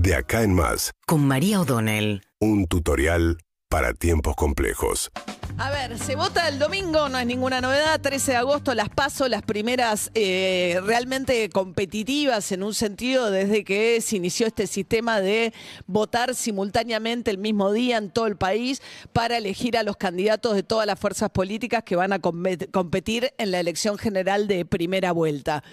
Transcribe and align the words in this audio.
De 0.00 0.14
acá 0.14 0.42
en 0.42 0.54
más, 0.54 0.92
con 1.06 1.26
María 1.26 1.60
O'Donnell. 1.60 2.22
un 2.40 2.66
tutorial 2.66 3.38
para 3.68 3.92
tiempos 3.94 4.36
complejos. 4.36 5.10
A 5.58 5.70
ver, 5.70 5.98
se 5.98 6.14
vota 6.14 6.46
el 6.48 6.58
domingo, 6.60 7.08
no 7.08 7.18
es 7.18 7.26
ninguna 7.26 7.60
novedad. 7.60 8.00
13 8.00 8.30
de 8.30 8.36
agosto 8.36 8.74
las 8.74 8.88
paso, 8.90 9.26
las 9.28 9.42
primeras 9.42 10.10
eh, 10.14 10.78
realmente 10.84 11.50
competitivas 11.50 12.52
en 12.52 12.62
un 12.62 12.74
sentido 12.74 13.30
desde 13.30 13.64
que 13.64 14.00
se 14.00 14.16
inició 14.16 14.46
este 14.46 14.66
sistema 14.68 15.20
de 15.20 15.52
votar 15.86 16.34
simultáneamente 16.36 17.30
el 17.32 17.38
mismo 17.38 17.72
día 17.72 17.96
en 17.98 18.10
todo 18.10 18.26
el 18.28 18.36
país 18.36 18.80
para 19.12 19.36
elegir 19.36 19.76
a 19.76 19.82
los 19.82 19.96
candidatos 19.96 20.54
de 20.54 20.62
todas 20.62 20.86
las 20.86 20.98
fuerzas 21.00 21.28
políticas 21.30 21.82
que 21.82 21.96
van 21.96 22.12
a 22.12 22.20
compet- 22.20 22.70
competir 22.70 23.32
en 23.36 23.50
la 23.50 23.58
elección 23.58 23.98
general 23.98 24.46
de 24.46 24.64
primera 24.64 25.10
vuelta. 25.12 25.64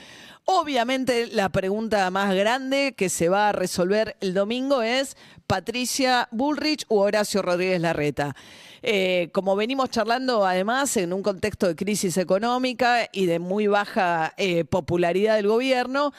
Obviamente 0.48 1.26
la 1.26 1.50
pregunta 1.50 2.08
más 2.12 2.36
grande 2.36 2.94
que 2.96 3.10
se 3.10 3.30
va 3.30 3.50
a 3.50 3.52
resolver 3.52 4.16
el 4.22 4.36
domingo 4.36 4.84
es 4.84 5.18
Patricia 5.48 6.28
Bullrich 6.30 6.86
u 6.88 6.98
Horacio 7.00 7.42
Rodríguez 7.42 7.82
Larreta. 7.82 8.36
Eh, 8.84 9.30
como 9.34 9.56
venimos 9.56 9.90
charlando 9.90 10.46
además 10.46 10.98
en 10.98 11.14
un 11.14 11.24
contexto 11.24 11.68
de 11.68 11.76
crisis 11.76 12.18
económica 12.18 13.10
y 13.12 13.26
de 13.26 13.40
muy 13.40 13.66
baja 13.66 14.36
eh, 14.38 14.66
popularidad 14.66 15.38
del 15.38 15.48
gobierno, 15.48 16.14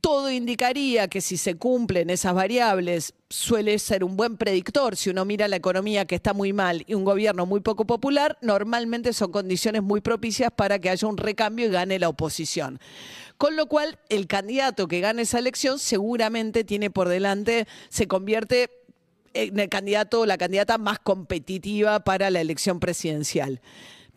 todo 0.00 0.30
indicaría 0.30 1.06
que 1.06 1.20
si 1.20 1.36
se 1.36 1.56
cumplen 1.56 2.10
esas 2.10 2.34
variables 2.34 3.14
suele 3.28 3.78
ser 3.78 4.04
un 4.04 4.16
buen 4.16 4.36
predictor. 4.36 4.96
Si 4.96 5.10
uno 5.10 5.24
mira 5.24 5.48
la 5.48 5.56
economía 5.56 6.04
que 6.04 6.14
está 6.14 6.32
muy 6.32 6.52
mal 6.52 6.84
y 6.86 6.94
un 6.94 7.04
gobierno 7.04 7.46
muy 7.46 7.60
poco 7.60 7.86
popular, 7.86 8.38
normalmente 8.40 9.12
son 9.12 9.32
condiciones 9.32 9.82
muy 9.82 10.00
propicias 10.00 10.50
para 10.54 10.78
que 10.78 10.90
haya 10.90 11.08
un 11.08 11.16
recambio 11.16 11.66
y 11.66 11.70
gane 11.70 11.98
la 11.98 12.08
oposición. 12.08 12.78
Con 13.38 13.56
lo 13.56 13.66
cual, 13.66 13.98
el 14.08 14.26
candidato 14.26 14.88
que 14.88 15.00
gane 15.00 15.22
esa 15.22 15.38
elección 15.38 15.78
seguramente 15.78 16.64
tiene 16.64 16.90
por 16.90 17.08
delante, 17.08 17.66
se 17.88 18.08
convierte 18.08 18.70
en 19.34 19.58
el 19.58 19.68
candidato 19.68 20.20
o 20.20 20.26
la 20.26 20.38
candidata 20.38 20.78
más 20.78 20.98
competitiva 20.98 22.00
para 22.00 22.30
la 22.30 22.40
elección 22.40 22.80
presidencial. 22.80 23.60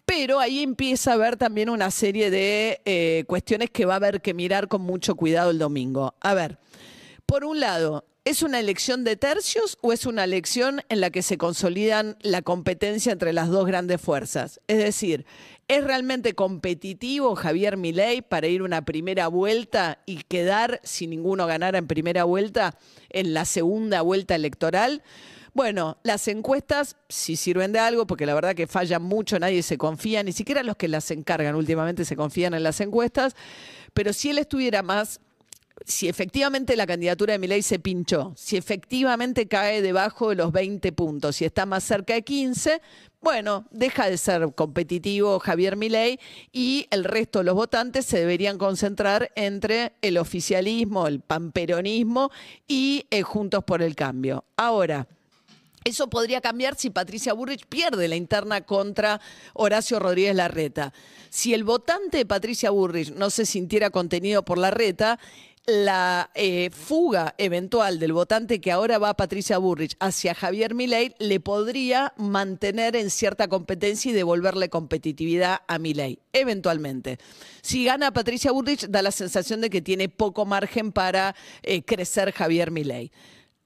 Pero 0.06 0.39
ahí 0.39 0.64
empieza 0.64 1.11
a 1.11 1.14
haber 1.16 1.38
también 1.38 1.70
una 1.70 1.92
serie 1.92 2.31
de 2.31 2.81
eh, 2.86 3.26
cuestiones 3.28 3.70
que 3.70 3.86
va 3.86 3.94
a 3.94 3.98
haber 3.98 4.22
que 4.22 4.34
mirar 4.34 4.67
con 4.67 4.81
mucho 4.81 5.16
cuidado 5.16 5.52
el 5.52 5.59
domingo. 5.59 6.16
A 6.22 6.33
ver, 6.33 6.58
por 7.26 7.44
un 7.44 7.59
lado, 7.59 8.06
¿es 8.30 8.44
una 8.44 8.59
elección 8.59 9.03
de 9.03 9.16
tercios 9.16 9.80
o 9.81 9.91
es 9.91 10.05
una 10.05 10.23
elección 10.23 10.81
en 10.89 11.02
la 11.02 11.09
que 11.09 11.23
se 11.23 11.39
consolidan 11.39 12.16
la 12.22 12.44
competencia 12.44 13.11
entre 13.11 13.33
las 13.33 13.49
dos 13.49 13.66
grandes 13.66 13.99
fuerzas? 13.99 14.61
Es 14.67 14.77
decir, 14.77 15.25
¿es 15.67 15.83
realmente 15.83 16.36
competitivo 16.36 17.33
Javier 17.33 17.75
Milei 17.75 18.21
para 18.21 18.45
ir 18.45 18.61
una 18.61 18.86
primera 18.86 19.30
vuelta 19.30 20.03
y 20.05 20.17
quedar, 20.17 20.80
si 20.83 21.08
ninguno 21.08 21.47
ganara 21.47 21.80
en 21.80 21.88
primera 21.88 22.23
vuelta, 22.23 22.77
en 23.09 23.33
la 23.33 23.45
segunda 23.45 24.03
vuelta 24.03 24.36
electoral? 24.36 25.02
Bueno, 25.55 25.97
las 26.03 26.27
encuestas 26.27 26.97
sí 27.09 27.36
sirven 27.36 27.71
de 27.71 27.80
algo, 27.80 28.05
porque 28.05 28.27
la 28.27 28.36
verdad 28.36 28.53
que 28.53 28.67
fallan 28.67 29.02
mucho, 29.02 29.39
nadie 29.39 29.64
se 29.64 29.80
confía, 29.80 30.21
ni 30.21 30.33
siquiera 30.33 30.61
los 30.61 30.75
que 30.75 30.88
las 30.88 31.09
encargan 31.09 31.55
últimamente 31.55 32.05
se 32.05 32.16
confían 32.16 32.53
en 32.53 32.61
las 32.61 32.80
encuestas, 32.80 33.36
pero 33.95 34.14
si 34.14 34.30
él 34.30 34.38
estuviera 34.38 34.83
más 34.83 35.19
si 35.85 36.08
efectivamente 36.08 36.75
la 36.75 36.88
candidatura 36.88 37.33
de 37.33 37.39
Milei 37.39 37.61
se 37.61 37.80
pinchó, 37.80 38.33
si 38.35 38.58
efectivamente 38.58 39.47
cae 39.47 39.81
debajo 39.81 40.30
de 40.30 40.36
los 40.36 40.52
20 40.52 40.91
puntos, 40.91 41.38
si 41.38 41.45
está 41.45 41.66
más 41.66 41.83
cerca 41.83 42.13
de 42.13 42.23
15, 42.23 42.81
bueno, 43.21 43.66
deja 43.71 44.09
de 44.09 44.17
ser 44.17 44.53
competitivo 44.55 45.39
Javier 45.39 45.75
Milei 45.75 46.19
y 46.53 46.88
el 46.89 47.03
resto 47.03 47.39
de 47.39 47.45
los 47.45 47.55
votantes 47.55 48.05
se 48.05 48.19
deberían 48.19 48.58
concentrar 48.58 49.31
entre 49.36 49.94
el 50.02 50.17
oficialismo, 50.17 51.08
el 51.08 51.19
pamperonismo 51.19 52.31
y 52.67 53.05
eh, 53.09 53.21
Juntos 53.21 53.64
por 53.66 53.81
el 53.81 53.95
Cambio. 53.95 54.45
Ahora, 54.55 55.08
eso 55.86 56.09
podría 56.09 56.41
cambiar 56.41 56.75
si 56.75 56.89
Patricia 56.89 57.33
Burrich 57.33 57.66
pierde 57.66 58.08
la 58.08 58.16
interna 58.16 58.61
contra 58.61 59.19
Horacio 59.53 59.99
Rodríguez 59.99 60.36
Larreta. 60.36 60.93
Si 61.30 61.54
el 61.54 61.64
votante 61.64 62.17
de 62.17 62.25
Patricia 62.25 62.70
Burrich 62.70 63.14
no 63.14 63.30
se 63.30 63.45
sintiera 63.45 63.89
contenido 63.89 64.43
por 64.43 64.58
Larreta, 64.58 65.20
la 65.65 66.31
eh, 66.33 66.70
fuga 66.71 67.36
eventual 67.37 67.99
del 67.99 68.14
votante 68.14 68.59
que 68.59 68.71
ahora 68.71 68.97
va 68.97 69.14
Patricia 69.15 69.58
Burrich 69.58 69.95
hacia 69.99 70.33
Javier 70.33 70.73
Milei 70.73 71.14
le 71.20 71.39
podría 71.39 72.14
mantener 72.17 72.95
en 72.95 73.09
cierta 73.09 73.47
competencia 73.47 74.11
y 74.11 74.14
devolverle 74.14 74.69
competitividad 74.69 75.59
a 75.67 75.77
Milei, 75.77 76.19
eventualmente. 76.33 77.19
Si 77.61 77.86
gana 77.86 78.11
Patricia 78.11 78.52
Burrich, 78.52 78.87
da 78.87 79.02
la 79.02 79.11
sensación 79.11 79.61
de 79.61 79.69
que 79.69 79.81
tiene 79.81 80.09
poco 80.09 80.45
margen 80.45 80.92
para 80.92 81.36
eh, 81.61 81.83
crecer 81.83 82.31
Javier 82.31 82.71
Milei. 82.71 83.11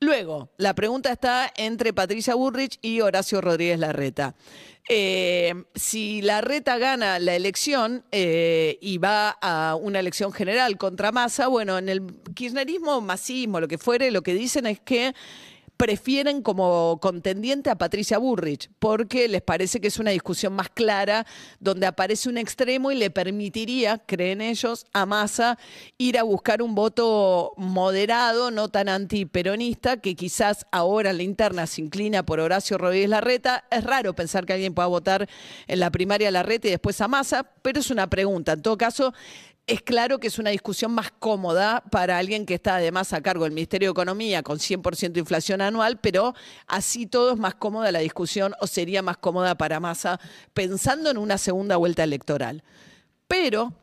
Luego, 0.03 0.49
la 0.57 0.75
pregunta 0.75 1.13
está 1.13 1.49
entre 1.55 1.93
Patricia 1.93 2.35
Burrich 2.35 2.77
y 2.81 2.99
Horacio 2.99 3.39
Rodríguez 3.39 3.79
Larreta. 3.79 4.35
Eh, 4.89 5.53
si 5.75 6.21
Larreta 6.21 6.77
gana 6.77 7.17
la 7.17 7.35
elección 7.35 8.03
eh, 8.11 8.77
y 8.81 8.97
va 8.97 9.29
a 9.41 9.75
una 9.75 9.99
elección 9.99 10.33
general 10.33 10.77
contra 10.77 11.13
Massa, 11.13 11.47
bueno, 11.47 11.77
en 11.77 11.87
el 11.87 12.03
kirchnerismo, 12.33 12.99
masismo, 12.99 13.61
lo 13.61 13.69
que 13.69 13.77
fuere, 13.77 14.11
lo 14.11 14.23
que 14.23 14.33
dicen 14.33 14.65
es 14.65 14.81
que 14.81 15.13
prefieren 15.77 16.41
como 16.41 16.99
contendiente 17.01 17.69
a 17.69 17.75
Patricia 17.75 18.17
Burrich, 18.17 18.69
porque 18.79 19.27
les 19.27 19.41
parece 19.41 19.81
que 19.81 19.87
es 19.87 19.99
una 19.99 20.11
discusión 20.11 20.53
más 20.53 20.69
clara, 20.69 21.25
donde 21.59 21.87
aparece 21.87 22.29
un 22.29 22.37
extremo 22.37 22.91
y 22.91 22.95
le 22.95 23.09
permitiría, 23.09 23.97
creen 23.97 24.41
ellos, 24.41 24.85
a 24.93 25.05
Massa 25.05 25.57
ir 25.97 26.17
a 26.17 26.23
buscar 26.23 26.61
un 26.61 26.75
voto 26.75 27.53
moderado, 27.57 28.51
no 28.51 28.69
tan 28.69 28.89
antiperonista, 28.89 29.97
que 29.97 30.15
quizás 30.15 30.65
ahora 30.71 31.09
en 31.09 31.17
la 31.17 31.23
interna 31.23 31.67
se 31.67 31.81
inclina 31.81 32.23
por 32.23 32.39
Horacio 32.39 32.77
Rodríguez 32.77 33.09
Larreta. 33.09 33.65
Es 33.71 33.83
raro 33.83 34.13
pensar 34.13 34.45
que 34.45 34.53
alguien 34.53 34.73
pueda 34.73 34.87
votar 34.87 35.27
en 35.67 35.79
la 35.79 35.91
primaria 35.91 36.31
Larreta 36.31 36.67
y 36.67 36.71
después 36.71 36.99
a 37.01 37.07
Massa, 37.07 37.43
pero 37.61 37.79
es 37.79 37.89
una 37.91 38.09
pregunta. 38.09 38.53
En 38.53 38.61
todo 38.61 38.77
caso, 38.77 39.13
es 39.65 39.81
claro 39.81 40.19
que 40.19 40.27
es 40.27 40.39
una 40.39 40.49
discusión 40.49 40.91
más 40.91 41.11
cómoda 41.11 41.83
para 41.89 42.17
alguien 42.17 42.45
que 42.45 42.55
está 42.55 42.75
además 42.75 43.13
a 43.13 43.21
cargo 43.21 43.45
del 43.45 43.53
Ministerio 43.53 43.89
de 43.89 43.91
Economía 43.91 44.43
con 44.43 44.59
100% 44.59 45.13
de 45.13 45.19
inflación 45.21 45.61
anual, 45.61 45.99
pero 46.01 46.33
así 46.67 47.05
todo 47.05 47.31
es 47.31 47.39
más 47.39 47.55
cómoda 47.55 47.91
la 47.91 47.99
discusión 47.99 48.53
o 48.59 48.67
sería 48.67 49.01
más 49.01 49.17
cómoda 49.17 49.55
para 49.55 49.79
Massa 49.79 50.19
pensando 50.53 51.09
en 51.09 51.17
una 51.17 51.37
segunda 51.37 51.77
vuelta 51.77 52.03
electoral. 52.03 52.63
Pero 53.27 53.73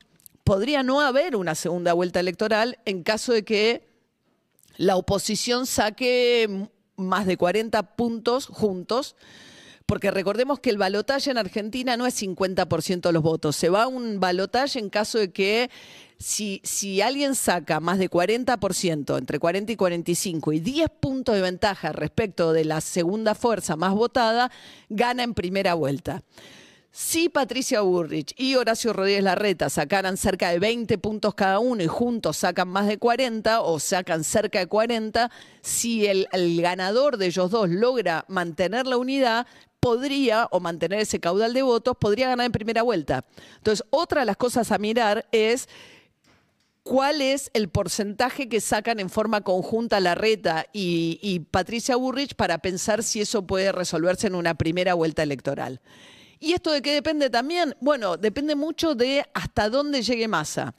podría 0.44 0.82
no 0.82 1.00
haber 1.00 1.34
una 1.34 1.54
segunda 1.54 1.94
vuelta 1.94 2.20
electoral 2.20 2.78
en 2.84 3.02
caso 3.02 3.32
de 3.32 3.44
que 3.44 3.88
la 4.76 4.96
oposición 4.96 5.66
saque 5.66 6.68
más 6.96 7.24
de 7.24 7.38
40 7.38 7.96
puntos 7.96 8.46
juntos. 8.46 9.16
Porque 9.90 10.12
recordemos 10.12 10.60
que 10.60 10.70
el 10.70 10.78
balotaje 10.78 11.32
en 11.32 11.36
Argentina 11.36 11.96
no 11.96 12.06
es 12.06 12.22
50% 12.22 13.00
de 13.00 13.12
los 13.12 13.24
votos. 13.24 13.56
Se 13.56 13.70
va 13.70 13.82
a 13.82 13.86
un 13.88 14.20
balotaje 14.20 14.78
en 14.78 14.88
caso 14.88 15.18
de 15.18 15.32
que 15.32 15.68
si, 16.16 16.60
si 16.62 17.00
alguien 17.00 17.34
saca 17.34 17.80
más 17.80 17.98
de 17.98 18.08
40%, 18.08 19.18
entre 19.18 19.40
40 19.40 19.72
y 19.72 19.74
45, 19.74 20.52
y 20.52 20.60
10 20.60 20.90
puntos 21.00 21.34
de 21.34 21.40
ventaja 21.40 21.90
respecto 21.90 22.52
de 22.52 22.64
la 22.66 22.80
segunda 22.80 23.34
fuerza 23.34 23.74
más 23.74 23.92
votada, 23.92 24.52
gana 24.90 25.24
en 25.24 25.34
primera 25.34 25.74
vuelta. 25.74 26.22
Si 26.92 27.28
Patricia 27.28 27.80
Burrich 27.82 28.32
y 28.36 28.56
Horacio 28.56 28.92
Rodríguez 28.92 29.22
Larreta 29.22 29.70
sacaran 29.70 30.16
cerca 30.16 30.50
de 30.50 30.58
20 30.58 30.98
puntos 30.98 31.34
cada 31.34 31.60
uno 31.60 31.84
y 31.84 31.86
juntos 31.86 32.36
sacan 32.36 32.68
más 32.68 32.88
de 32.88 32.98
40 32.98 33.60
o 33.60 33.78
sacan 33.78 34.24
cerca 34.24 34.58
de 34.58 34.66
40, 34.66 35.30
si 35.62 36.06
el, 36.06 36.26
el 36.32 36.60
ganador 36.60 37.16
de 37.16 37.26
ellos 37.26 37.50
dos 37.52 37.68
logra 37.68 38.24
mantener 38.26 38.88
la 38.88 38.96
unidad, 38.96 39.46
podría, 39.80 40.46
o 40.50 40.60
mantener 40.60 41.00
ese 41.00 41.20
caudal 41.20 41.54
de 41.54 41.62
votos, 41.62 41.96
podría 41.98 42.28
ganar 42.28 42.46
en 42.46 42.52
primera 42.52 42.82
vuelta. 42.82 43.24
Entonces, 43.56 43.84
otra 43.90 44.20
de 44.20 44.26
las 44.26 44.36
cosas 44.36 44.70
a 44.70 44.78
mirar 44.78 45.26
es 45.32 45.68
cuál 46.82 47.20
es 47.22 47.50
el 47.54 47.68
porcentaje 47.68 48.48
que 48.48 48.60
sacan 48.60 49.00
en 49.00 49.10
forma 49.10 49.40
conjunta 49.40 50.00
Larreta 50.00 50.66
y, 50.72 51.18
y 51.22 51.40
Patricia 51.40 51.96
Burrich 51.96 52.34
para 52.34 52.58
pensar 52.58 53.02
si 53.02 53.20
eso 53.20 53.46
puede 53.46 53.72
resolverse 53.72 54.26
en 54.26 54.34
una 54.34 54.54
primera 54.54 54.94
vuelta 54.94 55.22
electoral. 55.22 55.80
¿Y 56.42 56.54
esto 56.54 56.72
de 56.72 56.80
qué 56.80 56.94
depende 56.94 57.28
también? 57.28 57.76
Bueno, 57.80 58.16
depende 58.16 58.54
mucho 58.54 58.94
de 58.94 59.26
hasta 59.34 59.68
dónde 59.68 60.00
llegue 60.00 60.26
Massa. 60.26 60.74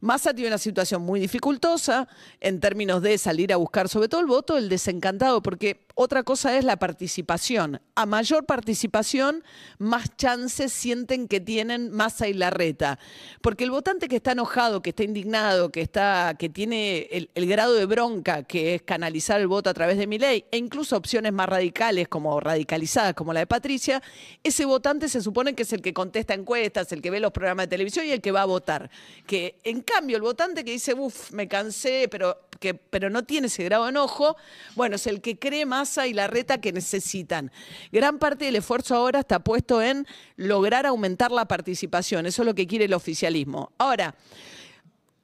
Massa 0.00 0.34
tiene 0.34 0.48
una 0.48 0.58
situación 0.58 1.02
muy 1.02 1.20
dificultosa 1.20 2.08
en 2.40 2.60
términos 2.60 3.02
de 3.02 3.18
salir 3.18 3.52
a 3.52 3.56
buscar 3.56 3.88
sobre 3.88 4.08
todo 4.08 4.20
el 4.20 4.26
voto 4.26 4.54
del 4.54 4.68
desencantado, 4.68 5.42
porque 5.42 5.86
otra 5.94 6.22
cosa 6.22 6.56
es 6.58 6.64
la 6.64 6.76
participación. 6.76 7.80
A 7.94 8.04
mayor 8.04 8.44
participación, 8.44 9.42
más 9.78 10.14
chances 10.16 10.72
sienten 10.72 11.26
que 11.26 11.40
tienen 11.40 11.90
Massa 11.90 12.28
y 12.28 12.34
Larreta. 12.34 12.98
Porque 13.40 13.64
el 13.64 13.70
votante 13.70 14.06
que 14.06 14.16
está 14.16 14.32
enojado, 14.32 14.82
que 14.82 14.90
está 14.90 15.04
indignado, 15.04 15.70
que, 15.70 15.80
está, 15.80 16.36
que 16.38 16.50
tiene 16.50 17.08
el, 17.10 17.30
el 17.34 17.46
grado 17.46 17.74
de 17.74 17.86
bronca, 17.86 18.42
que 18.42 18.74
es 18.74 18.82
canalizar 18.82 19.40
el 19.40 19.46
voto 19.46 19.70
a 19.70 19.74
través 19.74 19.96
de 19.96 20.06
mi 20.06 20.18
ley, 20.18 20.44
e 20.50 20.58
incluso 20.58 20.96
opciones 20.96 21.32
más 21.32 21.48
radicales, 21.48 22.08
como 22.08 22.38
radicalizadas, 22.40 23.14
como 23.14 23.32
la 23.32 23.40
de 23.40 23.46
Patricia, 23.46 24.02
ese 24.42 24.66
votante 24.66 25.08
se 25.08 25.22
supone 25.22 25.54
que 25.54 25.62
es 25.62 25.72
el 25.72 25.80
que 25.80 25.94
contesta 25.94 26.34
encuestas, 26.34 26.92
el 26.92 27.00
que 27.00 27.10
ve 27.10 27.20
los 27.20 27.32
programas 27.32 27.64
de 27.64 27.68
televisión 27.68 28.06
y 28.06 28.10
el 28.10 28.20
que 28.20 28.32
va 28.32 28.42
a 28.42 28.46
votar. 28.46 28.90
Que 29.26 29.58
cambio, 29.86 30.16
el 30.16 30.22
votante 30.22 30.64
que 30.64 30.72
dice, 30.72 30.92
uff, 30.92 31.32
me 31.32 31.48
cansé, 31.48 32.08
pero 32.10 32.38
que, 32.60 32.74
pero 32.74 33.08
no 33.08 33.24
tiene 33.24 33.46
ese 33.46 33.64
grado 33.64 33.84
de 33.84 33.90
enojo, 33.90 34.36
bueno, 34.74 34.96
es 34.96 35.06
el 35.06 35.22
que 35.22 35.38
cree 35.38 35.64
masa 35.64 36.06
y 36.06 36.12
la 36.12 36.26
reta 36.26 36.60
que 36.60 36.72
necesitan. 36.72 37.50
Gran 37.92 38.18
parte 38.18 38.44
del 38.44 38.56
esfuerzo 38.56 38.94
ahora 38.94 39.20
está 39.20 39.38
puesto 39.38 39.80
en 39.80 40.06
lograr 40.36 40.84
aumentar 40.84 41.32
la 41.32 41.46
participación, 41.46 42.26
eso 42.26 42.42
es 42.42 42.46
lo 42.46 42.54
que 42.54 42.66
quiere 42.66 42.84
el 42.84 42.94
oficialismo. 42.94 43.72
Ahora, 43.78 44.14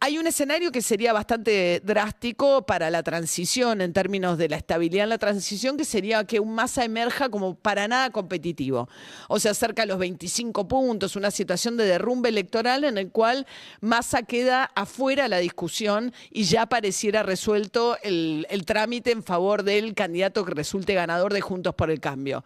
hay 0.05 0.19
un 0.19 0.27
escenario 0.27 0.73
que 0.73 0.83
sería 0.83 1.13
bastante 1.13 1.81
drástico 1.85 2.67
para 2.67 2.91
la 2.91 3.05
transición 3.05 3.81
en 3.81 3.93
términos 3.93 4.37
de 4.37 4.49
la 4.49 4.57
estabilidad 4.57 5.05
en 5.05 5.11
la 5.11 5.19
transición, 5.19 5.77
que 5.77 5.85
sería 5.85 6.25
que 6.25 6.41
un 6.41 6.57
masa 6.57 6.85
emerja 6.85 7.29
como 7.29 7.55
para 7.55 7.87
nada 7.87 8.11
competitivo. 8.11 8.89
O 9.29 9.39
sea, 9.39 9.55
cerca 9.55 9.83
de 9.83 9.87
los 9.87 9.99
25 9.99 10.67
puntos, 10.67 11.15
una 11.15 11.31
situación 11.31 11.77
de 11.77 11.85
derrumbe 11.85 12.31
electoral 12.31 12.83
en 12.83 12.99
el 12.99 13.13
cual 13.13 13.47
masa 13.81 14.25
queda 14.25 14.73
afuera 14.75 15.29
la 15.29 15.39
discusión 15.39 16.13
y 16.33 16.43
ya 16.47 16.67
pareciera 16.67 17.23
resuelto 17.23 17.97
el, 18.03 18.45
el 18.51 18.65
trámite 18.65 19.13
en 19.13 19.23
favor 19.23 19.63
del 19.63 19.95
candidato 19.95 20.45
que 20.45 20.51
resulte 20.51 20.95
ganador 20.95 21.33
de 21.33 21.43
Juntos 21.43 21.77
por 21.77 21.93
el 21.93 22.01
Cambio. 22.01 22.45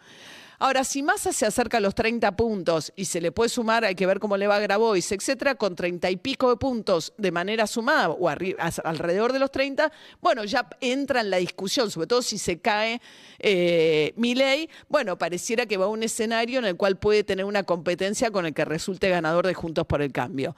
Ahora, 0.58 0.84
si 0.84 1.02
Massa 1.02 1.32
se 1.32 1.44
acerca 1.44 1.76
a 1.76 1.80
los 1.80 1.94
30 1.94 2.34
puntos 2.34 2.92
y 2.96 3.04
se 3.04 3.20
le 3.20 3.30
puede 3.30 3.50
sumar, 3.50 3.84
hay 3.84 3.94
que 3.94 4.06
ver 4.06 4.18
cómo 4.20 4.36
le 4.36 4.46
va 4.46 4.56
a 4.56 4.60
Grabois, 4.60 5.12
etcétera, 5.12 5.54
con 5.54 5.76
30 5.76 6.10
y 6.10 6.16
pico 6.16 6.48
de 6.48 6.56
puntos 6.56 7.12
de 7.18 7.30
manera 7.30 7.66
sumada 7.66 8.08
o 8.08 8.28
alrededor 8.28 9.32
de 9.32 9.38
los 9.38 9.50
30, 9.50 9.92
bueno, 10.20 10.44
ya 10.44 10.66
entra 10.80 11.20
en 11.20 11.30
la 11.30 11.36
discusión, 11.36 11.90
sobre 11.90 12.06
todo 12.06 12.22
si 12.22 12.38
se 12.38 12.58
cae 12.58 13.00
eh, 13.38 14.14
ley, 14.16 14.68
bueno, 14.88 15.18
pareciera 15.18 15.66
que 15.66 15.76
va 15.76 15.86
a 15.86 15.88
un 15.88 16.02
escenario 16.02 16.58
en 16.58 16.64
el 16.64 16.76
cual 16.76 16.96
puede 16.98 17.22
tener 17.22 17.44
una 17.44 17.62
competencia 17.62 18.30
con 18.30 18.46
el 18.46 18.54
que 18.54 18.64
resulte 18.64 19.08
ganador 19.08 19.46
de 19.46 19.54
Juntos 19.54 19.86
por 19.86 20.00
el 20.02 20.12
Cambio. 20.12 20.56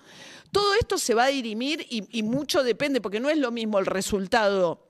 Todo 0.53 0.75
esto 0.75 0.99
se 0.99 1.15
va 1.15 1.25
a 1.25 1.29
dirimir 1.29 1.87
y 1.89 2.23
mucho 2.23 2.62
depende, 2.62 3.00
porque 3.00 3.21
no 3.21 3.31
es 3.31 3.39
lo 3.39 3.50
mismo 3.50 3.79
el 3.79 3.87
resultado 3.87 4.88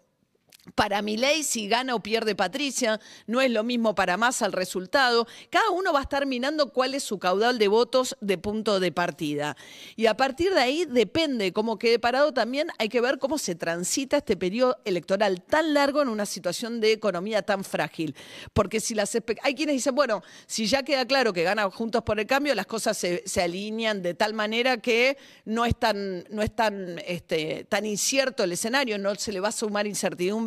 para 0.74 1.02
mi 1.02 1.16
ley, 1.16 1.42
si 1.42 1.68
gana 1.68 1.94
o 1.94 2.00
pierde 2.00 2.34
Patricia, 2.34 3.00
no 3.26 3.40
es 3.40 3.50
lo 3.50 3.64
mismo 3.64 3.94
para 3.94 4.16
más 4.16 4.42
el 4.42 4.52
resultado. 4.52 5.26
Cada 5.50 5.70
uno 5.70 5.92
va 5.92 6.00
a 6.00 6.02
estar 6.02 6.26
mirando 6.26 6.72
cuál 6.72 6.94
es 6.94 7.02
su 7.02 7.18
caudal 7.18 7.58
de 7.58 7.68
votos 7.68 8.16
de 8.20 8.38
punto 8.38 8.80
de 8.80 8.92
partida. 8.92 9.56
Y 9.96 10.06
a 10.06 10.16
partir 10.16 10.52
de 10.52 10.60
ahí 10.60 10.84
depende 10.84 11.52
cómo 11.52 11.78
quede 11.78 11.98
parado 11.98 12.32
también, 12.32 12.68
hay 12.78 12.88
que 12.88 13.00
ver 13.00 13.18
cómo 13.18 13.38
se 13.38 13.54
transita 13.54 14.18
este 14.18 14.36
periodo 14.36 14.78
electoral 14.84 15.42
tan 15.42 15.74
largo 15.74 16.02
en 16.02 16.08
una 16.08 16.26
situación 16.26 16.80
de 16.80 16.92
economía 16.92 17.42
tan 17.42 17.64
frágil. 17.64 18.14
Porque 18.52 18.80
si 18.80 18.94
las 18.94 19.16
hay 19.42 19.54
quienes 19.54 19.76
dicen, 19.76 19.94
bueno, 19.94 20.22
si 20.46 20.66
ya 20.66 20.82
queda 20.82 21.06
claro 21.06 21.32
que 21.32 21.42
gana 21.42 21.68
Juntos 21.70 22.02
por 22.02 22.18
el 22.20 22.26
Cambio, 22.26 22.54
las 22.54 22.66
cosas 22.66 22.96
se, 22.96 23.22
alinean 23.40 24.02
de 24.02 24.14
tal 24.14 24.34
manera 24.34 24.78
que 24.78 25.16
no 25.44 25.64
es 25.64 25.78
tan, 25.78 26.24
no 26.30 26.42
es 26.42 26.54
tan, 26.54 26.98
este, 27.06 27.64
tan 27.68 27.86
incierto 27.86 28.42
el 28.42 28.52
escenario, 28.52 28.98
no 28.98 29.14
se 29.14 29.32
le 29.32 29.40
va 29.40 29.48
a 29.48 29.52
sumar 29.52 29.86
incertidumbre 29.86 30.37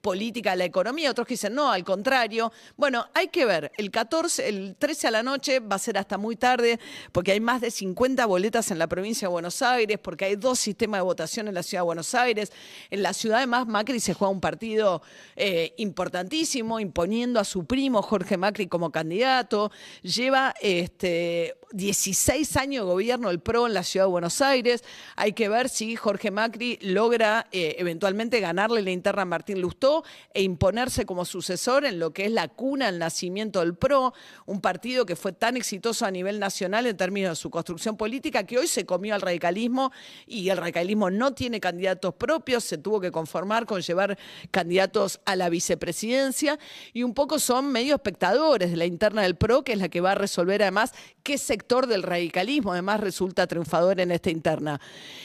política 0.00 0.52
a 0.52 0.56
la 0.56 0.64
economía, 0.64 1.10
otros 1.10 1.26
que 1.26 1.34
dicen 1.34 1.54
no, 1.54 1.70
al 1.70 1.84
contrario. 1.84 2.52
Bueno, 2.76 3.06
hay 3.14 3.28
que 3.28 3.44
ver, 3.44 3.72
el 3.76 3.90
14, 3.90 4.48
el 4.48 4.76
13 4.76 5.08
a 5.08 5.10
la 5.10 5.22
noche 5.22 5.60
va 5.60 5.76
a 5.76 5.78
ser 5.78 5.98
hasta 5.98 6.18
muy 6.18 6.36
tarde, 6.36 6.78
porque 7.12 7.32
hay 7.32 7.40
más 7.40 7.60
de 7.60 7.70
50 7.70 8.24
boletas 8.26 8.70
en 8.70 8.78
la 8.78 8.86
provincia 8.86 9.28
de 9.28 9.32
Buenos 9.32 9.62
Aires, 9.62 9.98
porque 9.98 10.26
hay 10.26 10.36
dos 10.36 10.58
sistemas 10.58 10.98
de 10.98 11.02
votación 11.02 11.48
en 11.48 11.54
la 11.54 11.62
ciudad 11.62 11.82
de 11.82 11.86
Buenos 11.86 12.14
Aires. 12.14 12.52
En 12.90 13.02
la 13.02 13.12
ciudad 13.12 13.38
además 13.38 13.66
Macri 13.66 14.00
se 14.00 14.14
juega 14.14 14.30
un 14.30 14.40
partido 14.40 15.02
eh, 15.36 15.74
importantísimo, 15.78 16.80
imponiendo 16.80 17.40
a 17.40 17.44
su 17.44 17.64
primo 17.64 18.02
Jorge 18.02 18.36
Macri 18.36 18.66
como 18.66 18.90
candidato. 18.90 19.70
Lleva 20.02 20.54
este, 20.60 21.56
16 21.72 22.56
años 22.56 22.84
de 22.84 22.90
gobierno 22.92 23.30
el 23.30 23.40
PRO 23.40 23.66
en 23.66 23.74
la 23.74 23.82
ciudad 23.82 24.06
de 24.06 24.10
Buenos 24.10 24.40
Aires. 24.40 24.84
Hay 25.16 25.32
que 25.32 25.48
ver 25.48 25.68
si 25.68 25.96
Jorge 25.96 26.30
Macri 26.30 26.78
logra 26.82 27.46
eh, 27.52 27.76
eventualmente 27.78 28.40
ganarle 28.40 28.82
la 28.82 28.90
interna 28.90 29.24
Martín 29.28 29.60
Lustó 29.60 30.02
e 30.34 30.42
imponerse 30.42 31.06
como 31.06 31.24
sucesor 31.24 31.84
en 31.84 32.00
lo 32.00 32.12
que 32.12 32.24
es 32.24 32.32
la 32.32 32.48
cuna, 32.48 32.88
el 32.88 32.98
nacimiento 32.98 33.60
del 33.60 33.76
PRO, 33.76 34.12
un 34.46 34.60
partido 34.60 35.06
que 35.06 35.14
fue 35.14 35.32
tan 35.32 35.56
exitoso 35.56 36.04
a 36.04 36.10
nivel 36.10 36.40
nacional 36.40 36.86
en 36.86 36.96
términos 36.96 37.30
de 37.30 37.36
su 37.36 37.50
construcción 37.50 37.96
política 37.96 38.42
que 38.42 38.58
hoy 38.58 38.66
se 38.66 38.84
comió 38.84 39.14
al 39.14 39.20
radicalismo 39.20 39.92
y 40.26 40.48
el 40.48 40.56
radicalismo 40.56 41.10
no 41.10 41.34
tiene 41.34 41.60
candidatos 41.60 42.14
propios, 42.14 42.64
se 42.64 42.78
tuvo 42.78 43.00
que 43.00 43.12
conformar 43.12 43.66
con 43.66 43.82
llevar 43.82 44.18
candidatos 44.50 45.20
a 45.24 45.36
la 45.36 45.48
vicepresidencia 45.48 46.58
y 46.92 47.04
un 47.04 47.14
poco 47.14 47.38
son 47.38 47.70
medio 47.70 47.94
espectadores 47.94 48.70
de 48.70 48.76
la 48.76 48.86
interna 48.86 49.22
del 49.22 49.36
PRO, 49.36 49.62
que 49.62 49.74
es 49.74 49.78
la 49.78 49.88
que 49.88 50.00
va 50.00 50.12
a 50.12 50.16
resolver 50.16 50.62
además 50.62 50.92
qué 51.22 51.38
se 51.38 51.58
del 51.86 52.02
radicalismo, 52.02 52.72
además 52.72 53.00
resulta 53.00 53.46
triunfador 53.46 54.00
en 54.00 54.10
esta 54.10 54.30
interna. 54.30 54.80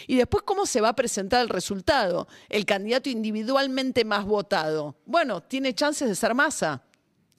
Y 0.07 0.17
después, 0.17 0.43
¿cómo 0.43 0.65
se 0.65 0.81
va 0.81 0.89
a 0.89 0.95
presentar 0.95 1.41
el 1.41 1.49
resultado? 1.49 2.27
El 2.49 2.65
candidato 2.65 3.09
individualmente 3.09 3.92
más 4.03 4.25
votado. 4.25 4.95
Bueno, 5.05 5.41
tiene 5.41 5.75
chances 5.75 6.09
de 6.09 6.15
ser 6.15 6.33
masa 6.33 6.81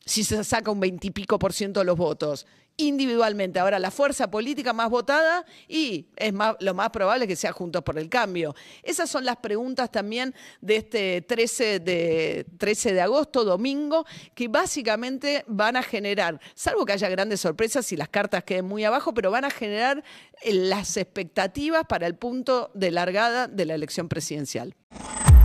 si 0.04 0.24
se 0.24 0.42
saca 0.44 0.70
un 0.70 0.80
veintipico 0.80 1.38
por 1.38 1.52
ciento 1.52 1.80
de 1.80 1.86
los 1.86 1.96
votos 1.96 2.46
individualmente. 2.76 3.58
Ahora, 3.60 3.78
la 3.78 3.90
fuerza 3.90 4.30
política 4.30 4.72
más 4.72 4.90
votada 4.90 5.44
y 5.68 6.06
es 6.16 6.32
lo 6.60 6.74
más 6.74 6.90
probable 6.90 7.26
que 7.26 7.36
sea 7.36 7.52
Juntos 7.52 7.82
por 7.82 7.98
el 7.98 8.08
Cambio. 8.08 8.54
Esas 8.82 9.10
son 9.10 9.24
las 9.24 9.36
preguntas 9.36 9.90
también 9.90 10.34
de 10.60 10.76
este 10.76 11.22
13 11.22 11.80
de, 11.80 12.46
13 12.58 12.94
de 12.94 13.00
agosto, 13.00 13.44
domingo, 13.44 14.04
que 14.34 14.48
básicamente 14.48 15.44
van 15.46 15.76
a 15.76 15.82
generar, 15.82 16.40
salvo 16.54 16.84
que 16.84 16.92
haya 16.92 17.08
grandes 17.08 17.40
sorpresas 17.40 17.90
y 17.92 17.96
las 17.96 18.08
cartas 18.08 18.44
queden 18.44 18.66
muy 18.66 18.84
abajo, 18.84 19.14
pero 19.14 19.30
van 19.30 19.44
a 19.44 19.50
generar 19.50 20.02
eh, 20.42 20.52
las 20.52 20.96
expectativas 20.96 21.84
para 21.86 22.06
el 22.06 22.16
punto 22.16 22.70
de 22.74 22.90
largada 22.90 23.46
de 23.46 23.66
la 23.66 23.74
elección 23.74 24.08
presidencial. 24.08 24.74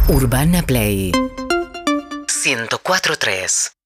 Urbana 0.07 0.63
Play 0.63 1.11
104.3 1.11 3.73